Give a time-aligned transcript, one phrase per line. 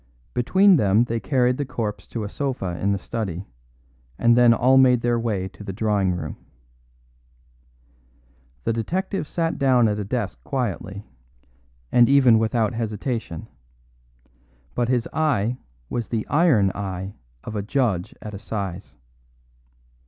[0.33, 3.45] Between them they carried the corpse to a sofa in the study,
[4.17, 6.37] and then all made their way to the drawing room.
[8.63, 11.05] The detective sat down at a desk quietly,
[11.91, 13.47] and even without hesitation;
[14.73, 17.13] but his eye was the iron eye
[17.43, 18.95] of a judge at assize.